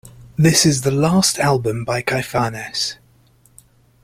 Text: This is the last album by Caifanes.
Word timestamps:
This 0.35 0.65
is 0.65 0.81
the 0.81 0.89
last 0.89 1.37
album 1.37 1.85
by 1.85 2.01
Caifanes. 2.01 2.95